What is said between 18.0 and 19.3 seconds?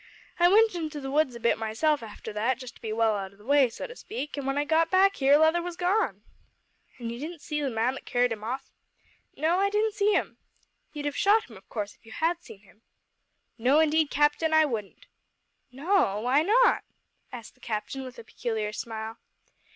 with a peculiar smile.